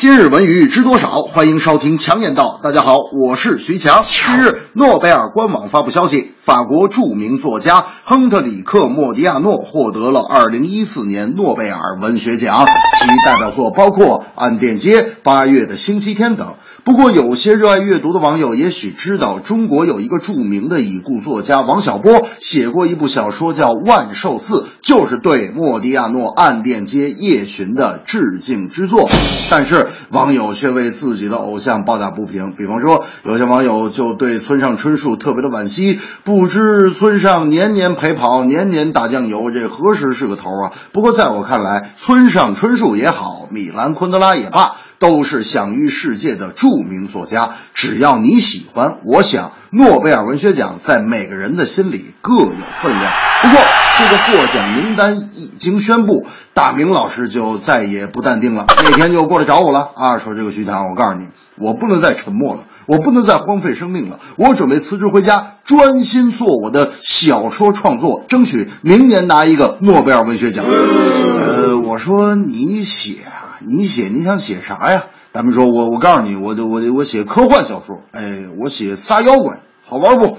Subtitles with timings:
[0.00, 1.24] 今日文娱知多少？
[1.24, 2.58] 欢迎收听强言道。
[2.62, 4.00] 大家好，我是徐强。
[4.02, 12.64] 近日，诺贝尔官网发布消息，法国著名作家亨特里克·莫迪亚诺获得了2014年诺贝尔文学奖，
[12.98, 16.54] 其代表作包括《暗电街》《八月的星期天》等。
[16.82, 29.10] 不过，有些热爱阅读的网友也许知道，中国有一个著名的已故作家王小波写过一部小说叫《万寿寺》，就是对莫迪亚诺《暗电街夜巡》的致敬之作。
[29.50, 32.54] 但是，网友却为自己的偶像抱打不平。
[32.56, 40.72] 比方说，有些网友就对村上春树特别的惋惜，不知村上年年陪跑，年年打酱油，这何时是个头啊？
[40.92, 44.70] 不过，在我看来，村上春树也好，米兰昆德拉也罢。
[45.00, 53.10] 都是享誉世界的著名作家，只要你喜欢，我想诺贝尔文学奖在每个人的心里各有分量。
[53.42, 53.58] 不过，
[53.98, 58.66] 这个获奖名单已经宣布，大明老师就再也不淡定了。
[58.68, 70.66] 那天就过来找我了啊，说这个徐强，我告诉你，我不能再沉默了，我不能再荒废生命了，我准备辞职回家，专心做我的小说创作，争取明年拿一个诺贝尔文学奖。
[70.66, 73.49] 呃，我说你写啊。
[73.66, 75.04] 你写你想写啥呀？
[75.32, 80.38] 大明说：“我我告诉你，我我我写科幻小说，哎，我写仨妖怪，好玩不？”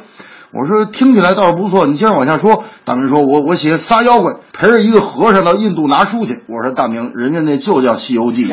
[0.54, 8.52] 我说：“听起来倒是不错，你接着往下说。”大明说：“我我写仨妖怪陪着一个和尚到印度拿书去。”我说：“大明，人家那就叫《西游记》。”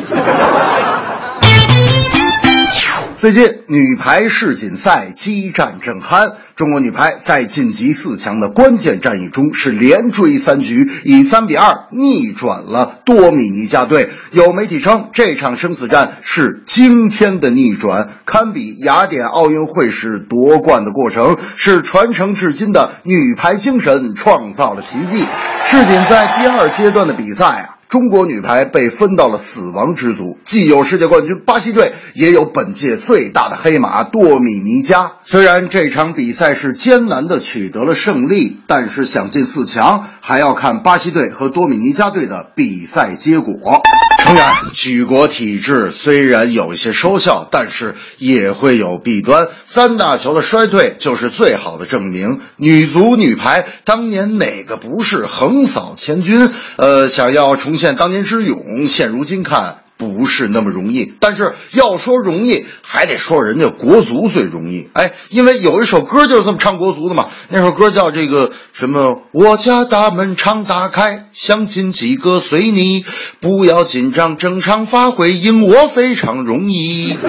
[3.19, 14.09] 最近女排世锦赛激战正酣，中国女排在晋级四强的关键战役中是连追三局，以三比二逆转了多米尼加队。
[14.31, 25.27] 有媒体称这场生死战是惊天的逆转，堪比雅典奥运会时夺冠的过程，是传承至今的女排精神创造了奇迹。
[25.65, 27.78] 世锦赛第二阶段的比赛啊。
[27.89, 35.13] 中国女排被分到了死亡之组，既有世界冠军巴西队，也有本届最大的黑马多米尼加。
[35.25, 43.81] 虽然这场比赛是艰难的取得了胜利，但是想进四强，还要看巴西队和多米尼加队的比赛结果。
[44.21, 49.47] 诚然，举国体制虽然有一些收效，但是也会有弊端。
[49.65, 52.39] 三大球的衰退就是最好的证明。
[52.57, 56.49] 女足、女排当年哪个不是横扫千军？
[56.77, 59.79] 呃，想要重现当年之勇，现如今看。
[59.99, 64.87] 不是那么容易，但是要说容易，还得说人家国足最容易。
[64.93, 67.27] 哎，因为有一首歌就是这么唱国足的嘛。
[67.49, 69.23] 那首歌叫这个什么？
[69.33, 73.03] 我家大门常打开，相亲几个随你，
[73.41, 77.17] 不要紧张，正常发挥，赢我非常容易。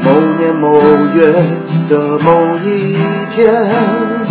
[0.00, 0.80] 某年某
[1.14, 1.34] 月
[1.90, 2.96] 的某一
[3.36, 4.23] 天。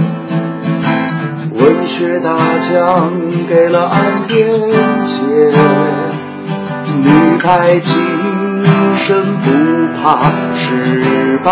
[1.95, 3.13] 却大奖
[3.47, 4.47] 给了岸边
[5.03, 5.21] 街，
[7.03, 7.95] 女排精
[8.97, 9.51] 神不
[10.01, 10.17] 怕
[10.55, 11.51] 失败，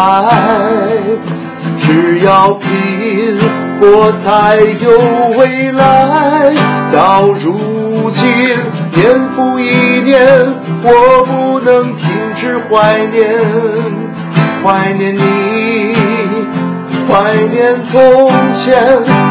[1.78, 3.38] 只要拼
[3.80, 4.98] 搏才有
[5.38, 6.52] 未来。
[6.92, 8.28] 到如今
[8.94, 10.26] 年复一年，
[10.82, 13.30] 我不能停止怀念，
[14.64, 15.96] 怀念你，
[17.08, 19.31] 怀念从前。